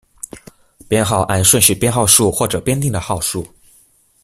[0.87, 3.45] 编号按顺序编号数或者编定的号数。